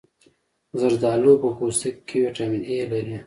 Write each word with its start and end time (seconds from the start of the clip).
زردالو 0.79 1.33
په 1.41 1.49
پوستکي 1.57 2.01
کې 2.07 2.17
ویټامین 2.23 2.63
A 2.73 2.75
لري. 2.91 3.15